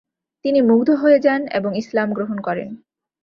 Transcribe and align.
তিনি 0.45 0.59
মুগ্ধ 0.61 0.89
হয়ে 0.93 1.19
যান 1.19 1.41
এবং 1.51 1.71
ইসলাম 1.77 2.07
গ্রহণ 2.13 2.37
করেন। 2.39 2.69